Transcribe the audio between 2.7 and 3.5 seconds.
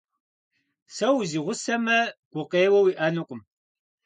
уиӏэнукъым.